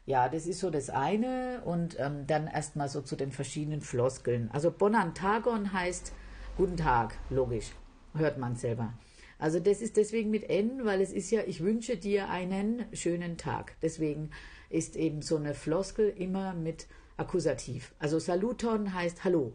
[0.06, 4.50] ja, das ist so das eine und ähm, dann erstmal so zu den verschiedenen Floskeln.
[4.52, 6.12] Also Bonantagon heißt
[6.56, 7.72] Guten Tag, logisch,
[8.14, 8.94] hört man selber.
[9.40, 13.36] Also das ist deswegen mit N, weil es ist ja, ich wünsche dir einen schönen
[13.36, 13.74] Tag.
[13.82, 14.30] Deswegen
[14.70, 17.92] ist eben so eine Floskel immer mit Akkusativ.
[17.98, 19.52] Also Saluton heißt Hallo.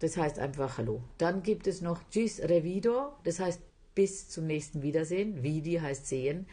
[0.00, 1.02] Das heißt einfach Hallo.
[1.16, 3.62] Dann gibt es noch Gis Revido, das heißt
[3.94, 5.42] bis zum nächsten Wiedersehen.
[5.42, 6.46] Vidi heißt sehen.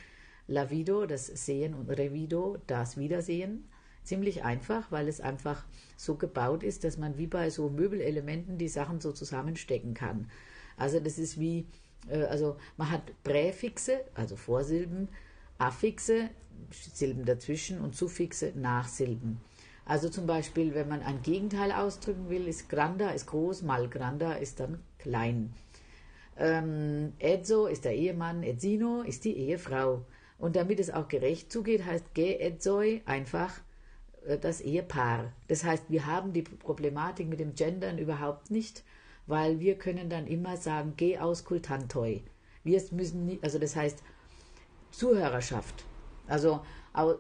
[0.48, 3.66] Lavido, das Sehen und Revido, das Wiedersehen.
[4.04, 8.68] Ziemlich einfach, weil es einfach so gebaut ist, dass man wie bei so Möbelelementen die
[8.68, 10.30] Sachen so zusammenstecken kann.
[10.76, 11.68] Also das ist wie,
[12.10, 15.08] äh, also man hat Präfixe, also Vorsilben,
[15.58, 16.30] Affixe,
[16.72, 19.40] Silben dazwischen und Suffixe, Nachsilben.
[19.86, 24.34] Also zum Beispiel, wenn man ein Gegenteil ausdrücken will, ist granda ist groß, mal granda
[24.34, 25.54] ist dann klein.
[26.38, 30.06] Ähm, Edzo ist der Ehemann, Edzino ist die Ehefrau.
[30.44, 33.62] Und damit es auch gerecht zugeht, heißt Ge Edzoi einfach
[34.26, 35.32] äh, das Ehepaar.
[35.48, 38.84] Das heißt, wir haben die Problematik mit dem Gendern überhaupt nicht,
[39.26, 42.24] weil wir können dann immer sagen Ge auskultantoi.
[42.66, 44.04] Wir müssen, nie, also das heißt
[44.92, 45.86] Zuhörerschaft.
[46.28, 46.60] Also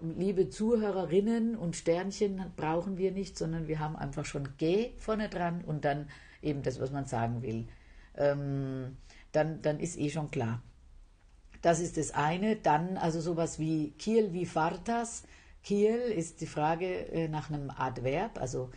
[0.01, 5.63] liebe Zuhörerinnen und Sternchen brauchen wir nicht, sondern wir haben einfach schon G vorne dran
[5.63, 6.09] und dann
[6.41, 7.69] eben das, was man sagen will.
[8.17, 8.97] Ähm,
[9.31, 10.61] dann, dann ist eh schon klar.
[11.63, 12.57] Das ist das eine.
[12.57, 15.23] Dann also sowas wie Kiel wie Fartas.
[15.63, 18.69] Kiel ist die Frage äh, nach einem Adverb, also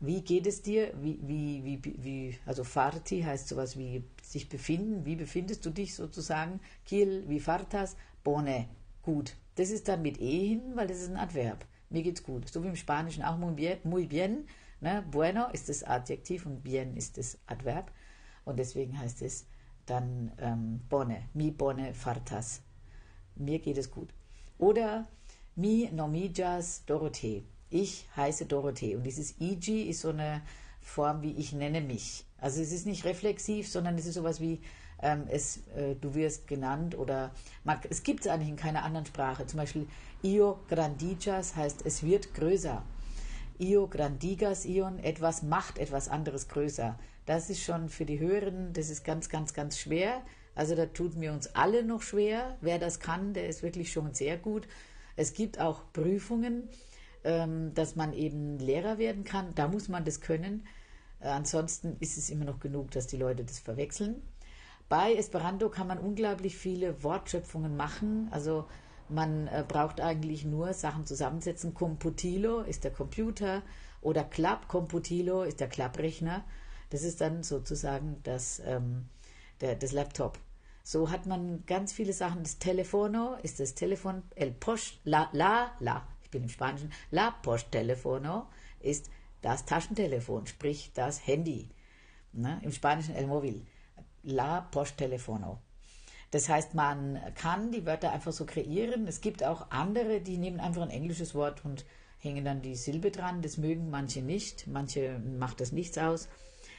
[0.00, 0.92] wie geht es dir?
[1.02, 5.04] Wie, wie, wie, wie, also Farti heißt sowas wie sich befinden.
[5.04, 6.60] Wie befindest du dich sozusagen?
[6.84, 8.68] Kiel wie Fartas, bone,
[9.02, 9.34] gut.
[9.56, 11.66] Das ist dann mit E hin, weil das ist ein Adverb.
[11.90, 12.48] Mir geht's gut.
[12.48, 13.78] So wie im Spanischen auch muy bien.
[13.82, 14.44] Muy bien
[14.80, 15.04] ne?
[15.10, 17.90] Bueno ist das Adjektiv und bien ist das Adverb.
[18.44, 19.46] Und deswegen heißt es
[19.90, 22.62] dann ähm, Bonne, mi bone fartas.
[23.36, 24.08] Mir geht es gut.
[24.58, 25.06] Oder
[25.56, 27.44] mi nomijas Dorothee.
[27.70, 28.96] Ich heiße Dorothee.
[28.96, 30.42] Und dieses Iji ist so eine
[30.80, 32.24] Form wie ich nenne mich.
[32.38, 34.60] Also es ist nicht reflexiv, sondern es ist sowas wie
[35.02, 37.30] ähm, es, äh, du wirst genannt oder
[37.64, 39.46] man, es gibt es eigentlich in keiner anderen Sprache.
[39.46, 39.86] Zum Beispiel
[40.22, 42.82] io grandijas heißt es wird größer.
[43.60, 46.98] Io grandigas ion, etwas macht etwas anderes größer.
[47.28, 50.22] Das ist schon für die Höheren, das ist ganz, ganz, ganz schwer.
[50.54, 52.56] Also da tut mir uns alle noch schwer.
[52.62, 54.66] Wer das kann, der ist wirklich schon sehr gut.
[55.14, 56.70] Es gibt auch Prüfungen,
[57.24, 59.54] ähm, dass man eben Lehrer werden kann.
[59.54, 60.66] Da muss man das können.
[61.20, 64.22] Äh, ansonsten ist es immer noch genug, dass die Leute das verwechseln.
[64.88, 68.28] Bei Esperanto kann man unglaublich viele Wortschöpfungen machen.
[68.30, 68.64] Also
[69.10, 71.74] man äh, braucht eigentlich nur Sachen zusammensetzen.
[71.74, 73.60] Computilo ist der Computer
[74.00, 76.42] oder Club Computilo ist der Klapprechner.
[76.90, 79.08] Das ist dann sozusagen das, ähm,
[79.60, 80.38] der, das Laptop.
[80.82, 82.42] So hat man ganz viele Sachen.
[82.42, 87.30] Das Telefono ist das Telefon, el post, la, la, la, ich bin im Spanischen, la
[87.30, 88.46] post telefono
[88.80, 91.68] ist das Taschentelefon, sprich das Handy.
[92.32, 92.60] Ne?
[92.62, 93.66] Im Spanischen el móvil,
[94.22, 95.58] la post telefono.
[96.30, 99.06] Das heißt, man kann die Wörter einfach so kreieren.
[99.06, 101.86] Es gibt auch andere, die nehmen einfach ein englisches Wort und
[102.18, 103.40] hängen dann die Silbe dran.
[103.40, 106.28] Das mögen manche nicht, manche macht das nichts aus.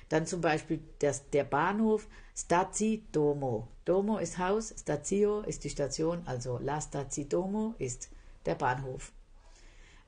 [0.10, 3.68] Dann zum Beispiel das, der Bahnhof Stazi Domo.
[3.86, 8.10] Domo ist Haus, Stazio ist die Station, also La Stazi Domo ist
[8.46, 9.12] der Bahnhof.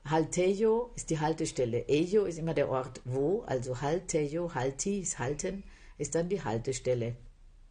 [0.04, 1.86] Haltejo ist die Haltestelle.
[1.88, 5.62] Ejo ist immer der Ort wo, also Haltejo, Halti ist halten,
[5.98, 7.16] ist dann die Haltestelle.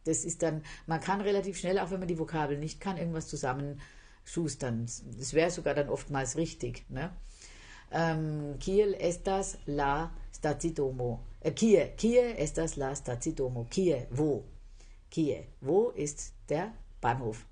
[0.04, 3.28] Das ist dann, man kann relativ schnell, auch wenn man die Vokabel nicht kann, irgendwas
[3.28, 4.86] zusammenschustern.
[5.18, 6.84] Das wäre sogar dann oftmals richtig.
[6.88, 7.12] Ne?
[7.92, 11.20] Ähm, Kiel estas la stacidomo.
[11.40, 13.66] Äh, Kie, Kie estas la stacidomo.
[13.70, 14.44] Kie, wo?
[15.10, 17.46] Kie, wo ist der Bahnhof?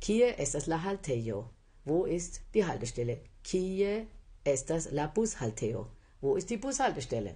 [0.00, 1.50] Kie estas la haltejo.
[1.84, 3.20] Wo ist die Haltestelle?
[3.42, 4.06] Kie
[4.44, 5.86] estas la bushalteo.
[6.20, 7.34] Wo ist die Bushaltestelle?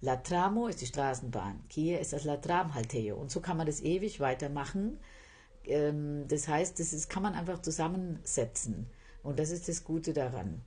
[0.00, 1.64] La Tramo ist die Straßenbahn.
[1.68, 3.16] Kie ist das La Tramhalteo.
[3.16, 4.98] Und so kann man das ewig weitermachen.
[5.64, 8.90] Ähm, das heißt, das ist, kann man einfach zusammensetzen.
[9.22, 10.60] Und das ist das Gute daran.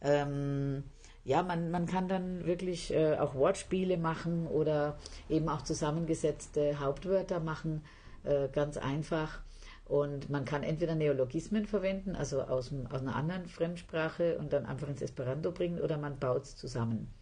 [0.00, 0.84] Ähm,
[1.24, 7.40] ja, man, man kann dann wirklich äh, auch Wortspiele machen oder eben auch zusammengesetzte Hauptwörter
[7.40, 7.84] machen,
[8.24, 9.40] äh, ganz einfach.
[9.84, 14.88] Und man kann entweder Neologismen verwenden, also aus, aus einer anderen Fremdsprache und dann einfach
[14.88, 17.12] ins Esperanto bringen, oder man baut es zusammen.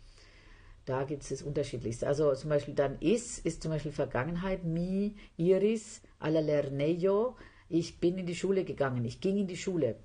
[0.84, 2.06] Da gibt es das Unterschiedlichste.
[2.06, 7.36] Also zum Beispiel dann is ist zum Beispiel Vergangenheit, mi, iris, alla lernejo,
[7.68, 9.96] ich bin in die Schule gegangen, ich ging in die Schule.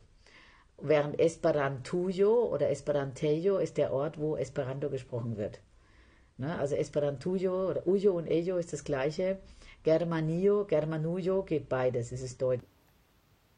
[0.83, 5.59] Während Esperantujo oder Esperantejo ist der Ort, wo Esperanto gesprochen wird.
[6.37, 6.57] Ne?
[6.57, 9.37] Also Esperantujo oder Ujo und Ejo ist das gleiche.
[9.83, 12.63] Germanio, Germanujo geht beides, es ist Deutsch.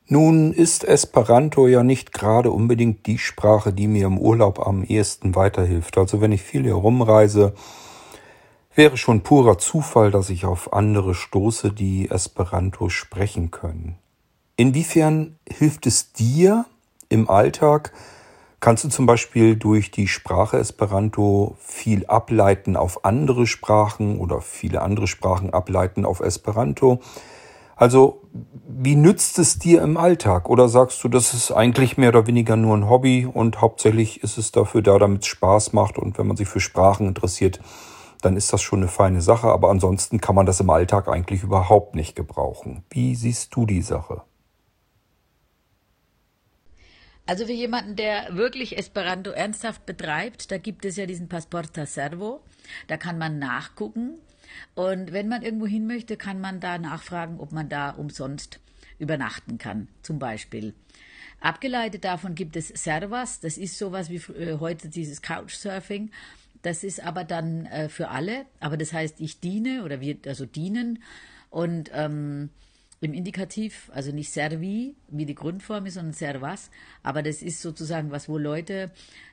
[0.05, 5.33] Nun ist Esperanto ja nicht gerade unbedingt die Sprache, die mir im Urlaub am ehesten
[5.33, 5.97] weiterhilft.
[5.97, 7.53] Also wenn ich viel herumreise,
[8.75, 13.97] wäre schon purer Zufall, dass ich auf andere stoße, die Esperanto sprechen können.
[14.57, 16.65] Inwiefern hilft es dir
[17.13, 17.93] im Alltag?
[18.59, 24.81] Kannst du zum Beispiel durch die Sprache Esperanto viel ableiten auf andere Sprachen oder viele
[24.81, 26.99] andere Sprachen ableiten auf Esperanto?
[27.75, 28.21] Also,
[28.67, 30.49] wie nützt es dir im Alltag?
[30.49, 34.37] Oder sagst du, das ist eigentlich mehr oder weniger nur ein Hobby und hauptsächlich ist
[34.37, 37.59] es dafür da, damit es Spaß macht und wenn man sich für Sprachen interessiert,
[38.21, 41.43] dann ist das schon eine feine Sache, aber ansonsten kann man das im Alltag eigentlich
[41.43, 42.85] überhaupt nicht gebrauchen.
[42.89, 44.21] Wie siehst du die Sache?
[47.25, 52.43] Also für jemanden, der wirklich Esperanto ernsthaft betreibt, da gibt es ja diesen Passporta Servo,
[52.87, 54.19] da kann man nachgucken,
[54.75, 58.59] und wenn man irgendwo hin möchte, kann man da nachfragen, ob man da umsonst
[58.99, 60.73] übernachten kann, zum Beispiel.
[61.39, 66.11] Abgeleitet davon gibt es Servas, das ist sowas wie äh, heute dieses Couchsurfing.
[66.61, 70.45] Das ist aber dann äh, für alle, aber das heißt, ich diene oder wir also
[70.45, 71.03] dienen.
[71.49, 72.49] Und ähm,
[73.03, 76.71] im Indikativ, also nicht servi, wie die Grundform ist, sondern servas,
[77.03, 78.91] aber das ist sozusagen was, wo Leute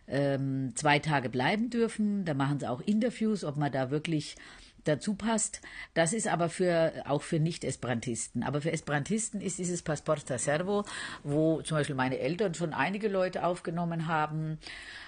[0.08, 2.24] ähm, zwei Tage bleiben dürfen.
[2.24, 4.34] Da machen sie auch Interviews, ob man da wirklich
[4.84, 5.60] dazu passt.
[5.94, 8.42] Das ist aber für, auch für Nicht-Esperantisten.
[8.42, 10.84] Aber für Esperantisten ist dieses Passporta Servo,
[11.22, 14.58] wo zum Beispiel meine Eltern schon einige Leute aufgenommen haben.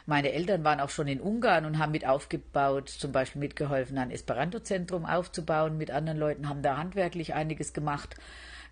[0.06, 4.10] Meine Eltern waren auch schon in Ungarn und haben mit aufgebaut, zum Beispiel mitgeholfen, ein
[4.10, 5.78] Esperanto-Zentrum aufzubauen.
[5.78, 8.16] Mit anderen Leuten haben da handwerklich einiges gemacht.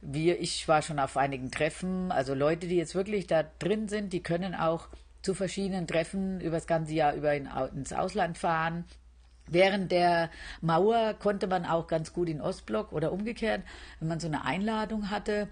[0.03, 2.11] Wir, ich war schon auf einigen Treffen.
[2.11, 4.89] Also Leute, die jetzt wirklich da drin sind, die können auch
[5.23, 8.87] zu verschiedenen Treffen über das ganze Jahr über in, ins Ausland fahren
[9.51, 13.63] Während der Mauer konnte man auch ganz gut in Ostblock oder umgekehrt,
[13.99, 15.49] wenn man so eine Einladung hatte,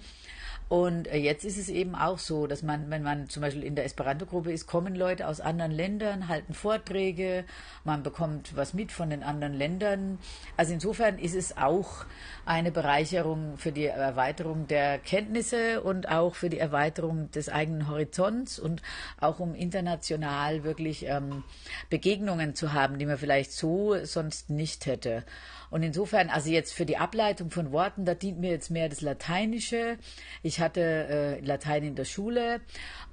[0.69, 3.75] und äh, jetzt ist es eben auch so, dass man, wenn man zum Beispiel in
[3.75, 7.45] der Esperanto-Gruppe ist, kommen Leute aus anderen Ländern, halten Vorträge,
[7.85, 10.19] man bekommt was mit von den anderen Ländern.
[10.59, 12.05] Also insofern ist es auch
[12.45, 18.59] eine Bereicherung für die Erweiterung der Kenntnisse und auch für die Erweiterung des eigenen Horizonts
[18.59, 18.83] und
[19.21, 21.45] auch um international wirklich ähm,
[21.89, 25.25] Begegnungen zu haben, die man vielleicht so sonst nicht hätte.
[25.71, 29.01] Und insofern, also jetzt für die Ableitung von Worten, da dient mir jetzt mehr das
[29.01, 29.99] Lateinische.
[30.43, 32.61] Ich hatte äh, Latein in der Schule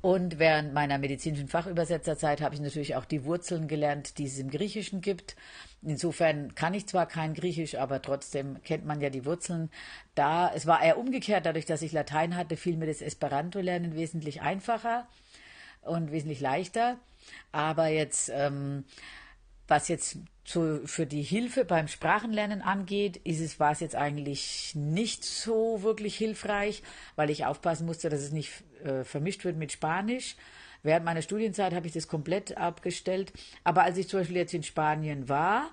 [0.02, 4.50] und während meiner medizinischen Fachübersetzerzeit habe ich natürlich auch die Wurzeln gelernt, die es im
[4.50, 5.36] Griechischen gibt.
[5.82, 9.70] Insofern kann ich zwar kein Griechisch, aber trotzdem kennt man ja die Wurzeln.
[10.15, 14.41] Da, es war eher umgekehrt, dadurch, dass ich Latein hatte, fiel mir das Esperanto-Lernen wesentlich
[14.41, 15.08] einfacher
[15.82, 16.98] und wesentlich leichter.
[17.52, 18.86] Aber jetzt ähm,
[19.68, 24.74] was jetzt zu, für die Hilfe beim Sprachenlernen angeht, ist es, war es jetzt eigentlich
[24.76, 26.84] nicht so wirklich hilfreich,
[27.16, 30.36] weil ich aufpassen musste, dass es nicht äh, vermischt wird mit Spanisch.
[30.84, 33.34] Während meiner Studienzeit habe ich das komplett abgestellt.
[33.64, 35.72] Aber als ich zum Beispiel jetzt in Spanien war,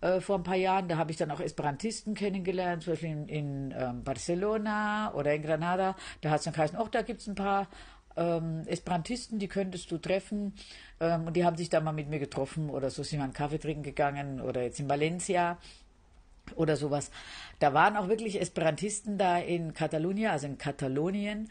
[0.00, 3.28] äh, vor ein paar Jahren, da habe ich dann auch Esperantisten kennengelernt, zum Beispiel in,
[3.28, 5.94] in ähm, Barcelona oder in Granada.
[6.22, 7.68] Da hat es dann geheißen, auch da gibt es ein paar
[8.16, 10.54] ähm, Esperantisten, die könntest du treffen.
[11.00, 13.32] Ähm, und die haben sich da mal mit mir getroffen oder so sind wir einen
[13.32, 15.58] Kaffee trinken gegangen oder jetzt in Valencia
[16.54, 17.10] oder sowas.
[17.58, 21.48] Da waren auch wirklich Esperantisten da in Katalonien, also in Katalonien,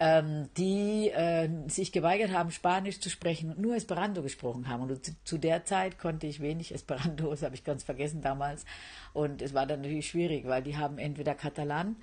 [0.00, 4.82] ähm, die äh, sich geweigert haben, Spanisch zu sprechen und nur Esperanto gesprochen haben.
[4.82, 8.64] Und zu, zu der Zeit konnte ich wenig Esperanto, das habe ich ganz vergessen damals.
[9.12, 11.96] Und es war dann natürlich schwierig, weil die haben entweder Katalan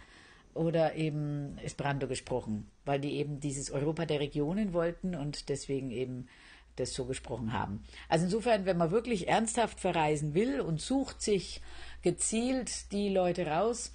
[0.54, 6.28] oder eben Esperanto gesprochen, weil die eben dieses Europa der Regionen wollten und deswegen eben
[6.76, 7.84] das so gesprochen haben.
[8.10, 11.62] Also insofern, wenn man wirklich ernsthaft verreisen will und sucht sich
[12.02, 13.92] gezielt die Leute raus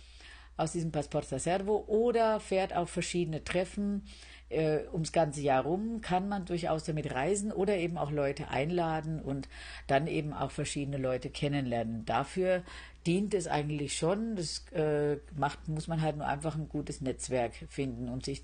[0.57, 4.05] aus diesem Passporta Servo oder fährt auf verschiedene Treffen
[4.49, 9.21] äh, ums ganze Jahr rum, kann man durchaus damit reisen oder eben auch Leute einladen
[9.21, 9.49] und
[9.87, 12.05] dann eben auch verschiedene Leute kennenlernen.
[12.05, 12.63] Dafür
[13.07, 14.37] dient es eigentlich schon.
[14.37, 18.43] Das äh, macht, muss man halt nur einfach ein gutes Netzwerk finden und sich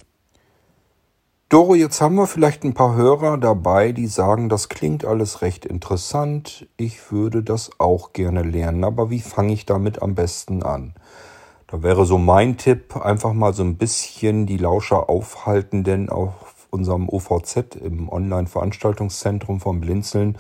[1.53, 5.67] Doro, jetzt haben wir vielleicht ein paar Hörer dabei, die sagen, das klingt alles recht
[5.67, 6.67] interessant.
[6.79, 10.95] Ich würde das auch gerne lernen, aber wie fange ich damit am besten an?
[11.73, 16.67] Da wäre so mein Tipp, einfach mal so ein bisschen die Lauscher aufhalten, denn auf
[16.69, 20.37] unserem OVZ im Online-Veranstaltungszentrum von Blinzeln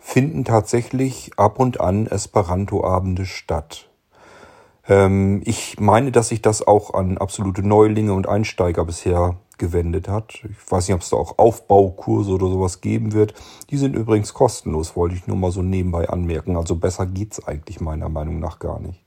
[0.00, 3.88] finden tatsächlich ab und an Esperanto-Abende statt.
[4.88, 10.40] Ähm, ich meine, dass sich das auch an absolute Neulinge und Einsteiger bisher gewendet hat.
[10.42, 13.34] Ich weiß nicht, ob es da auch Aufbaukurse oder sowas geben wird.
[13.70, 16.56] Die sind übrigens kostenlos, wollte ich nur mal so nebenbei anmerken.
[16.56, 19.04] Also besser geht's eigentlich meiner Meinung nach gar nicht.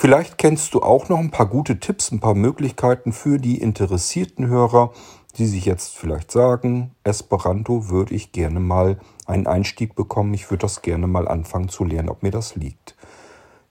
[0.00, 4.46] Vielleicht kennst du auch noch ein paar gute Tipps, ein paar Möglichkeiten für die interessierten
[4.46, 4.92] Hörer,
[5.38, 10.34] die sich jetzt vielleicht sagen, Esperanto würde ich gerne mal einen Einstieg bekommen.
[10.34, 12.94] Ich würde das gerne mal anfangen zu lernen, ob mir das liegt.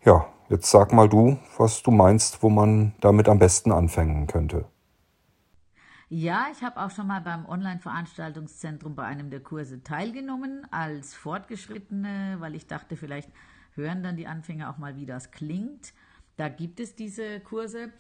[0.04, 4.66] Ja, jetzt sag mal du, was du meinst, wo man damit am besten anfangen könnte.
[6.10, 12.36] Ja, ich habe auch schon mal beim Online-Veranstaltungszentrum bei einem der Kurse teilgenommen als Fortgeschrittene,
[12.40, 13.32] weil ich dachte, vielleicht
[13.76, 15.94] hören dann die Anfänger auch mal, wie das klingt.
[16.38, 17.92] Da gibt es diese Kurse.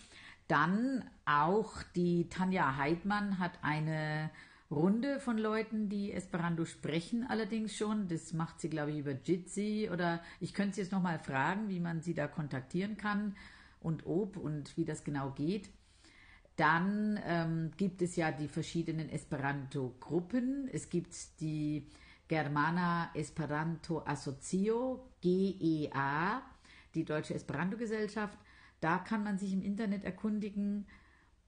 [0.48, 4.30] Dann auch die Tanja Heidmann hat eine
[4.70, 8.08] Runde von Leuten, die Esperanto sprechen, allerdings schon.
[8.08, 11.80] Das macht sie, glaube ich, über Jitsi oder ich könnte sie jetzt nochmal fragen, wie
[11.80, 13.36] man sie da kontaktieren kann
[13.82, 15.70] und ob und wie das genau geht.
[16.58, 20.70] Dann ähm, gibt es ja die verschiedenen Esperanto-Gruppen.
[20.72, 21.88] Es gibt die
[22.28, 26.42] Germana Esperanto Asocio, GEA,
[26.98, 28.38] die Deutsche Esperanto-Gesellschaft.
[28.82, 30.86] Da kann man sich im Internet erkundigen.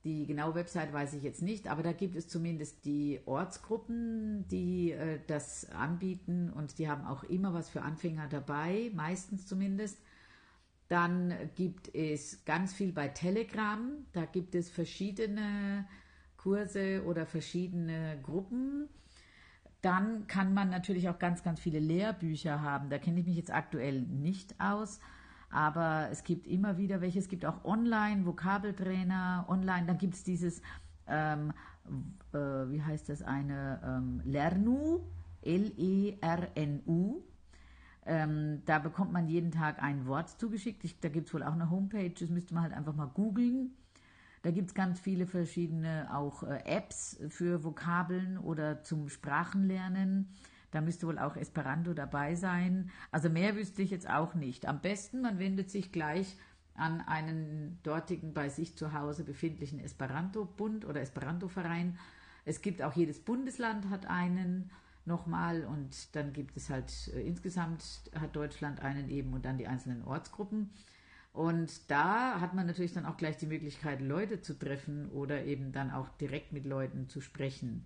[0.05, 4.91] Die genaue Website weiß ich jetzt nicht, aber da gibt es zumindest die Ortsgruppen, die
[4.91, 9.99] äh, das anbieten und die haben auch immer was für Anfänger dabei, meistens zumindest.
[10.87, 14.05] Dann gibt es ganz viel bei Telegram.
[14.13, 15.85] Da gibt es verschiedene
[16.37, 18.89] Kurse oder verschiedene Gruppen.
[19.81, 22.89] Dann kann man natürlich auch ganz, ganz viele Lehrbücher haben.
[22.89, 24.99] Da kenne ich mich jetzt aktuell nicht aus.
[25.49, 27.19] Aber es gibt immer wieder welche.
[27.19, 29.87] Es gibt auch online Vokabeltrainer, online.
[29.87, 30.61] Dann gibt es dieses,
[31.07, 31.53] ähm,
[32.33, 35.01] äh, wie heißt das, eine ähm, Lernu,
[35.41, 37.23] L-E-R-N-U.
[38.05, 40.83] Ähm, da bekommt man jeden Tag ein Wort zugeschickt.
[40.83, 43.71] Ich, da gibt es wohl auch eine Homepage, das müsste man halt einfach mal googeln.
[44.41, 50.29] Da gibt es ganz viele verschiedene auch äh, Apps für Vokabeln oder zum Sprachenlernen.
[50.71, 52.91] Da müsste wohl auch Esperanto dabei sein.
[53.11, 54.67] Also mehr wüsste ich jetzt auch nicht.
[54.67, 56.37] Am besten, man wendet sich gleich
[56.75, 61.97] an einen dortigen bei sich zu Hause befindlichen Esperanto-Bund oder Esperanto-Verein.
[62.45, 64.71] Es gibt auch jedes Bundesland hat einen
[65.05, 67.83] nochmal und dann gibt es halt äh, insgesamt
[68.17, 70.69] hat Deutschland einen eben und dann die einzelnen Ortsgruppen.
[71.33, 75.71] Und da hat man natürlich dann auch gleich die Möglichkeit, Leute zu treffen oder eben
[75.71, 77.85] dann auch direkt mit Leuten zu sprechen.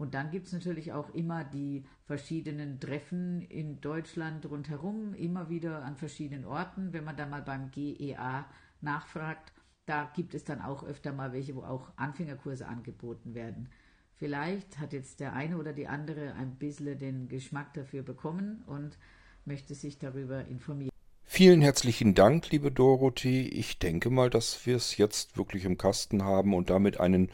[0.00, 5.84] Und dann gibt es natürlich auch immer die verschiedenen Treffen in Deutschland rundherum, immer wieder
[5.84, 6.94] an verschiedenen Orten.
[6.94, 8.46] Wenn man dann mal beim GEA
[8.80, 9.52] nachfragt,
[9.84, 13.68] da gibt es dann auch öfter mal welche, wo auch Anfängerkurse angeboten werden.
[14.16, 18.96] Vielleicht hat jetzt der eine oder die andere ein bisschen den Geschmack dafür bekommen und
[19.44, 20.88] möchte sich darüber informieren.
[21.24, 23.42] Vielen herzlichen Dank, liebe Dorothee.
[23.42, 27.30] Ich denke mal, dass wir es jetzt wirklich im Kasten haben und damit einen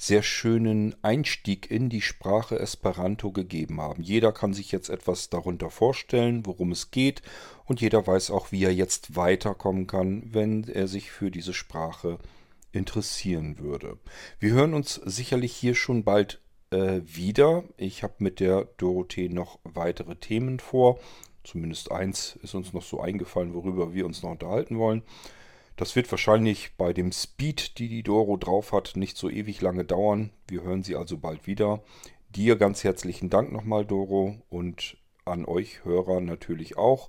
[0.00, 4.02] sehr schönen Einstieg in die Sprache Esperanto gegeben haben.
[4.02, 7.20] Jeder kann sich jetzt etwas darunter vorstellen, worum es geht,
[7.66, 12.18] und jeder weiß auch, wie er jetzt weiterkommen kann, wenn er sich für diese Sprache
[12.72, 13.98] interessieren würde.
[14.38, 16.40] Wir hören uns sicherlich hier schon bald
[16.70, 17.64] äh, wieder.
[17.76, 20.98] Ich habe mit der Dorothee noch weitere Themen vor.
[21.44, 25.02] Zumindest eins ist uns noch so eingefallen, worüber wir uns noch unterhalten wollen.
[25.80, 29.82] Das wird wahrscheinlich bei dem Speed, die die Doro drauf hat, nicht so ewig lange
[29.82, 30.28] dauern.
[30.46, 31.82] Wir hören sie also bald wieder.
[32.28, 37.08] Dir ganz herzlichen Dank nochmal, Doro, und an euch Hörer natürlich auch.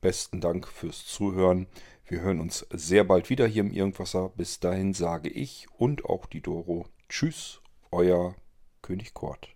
[0.00, 1.66] Besten Dank fürs Zuhören.
[2.06, 4.30] Wir hören uns sehr bald wieder hier im Irgendwasser.
[4.30, 7.60] Bis dahin sage ich und auch die Doro Tschüss,
[7.90, 8.34] euer
[8.80, 9.55] König Kort.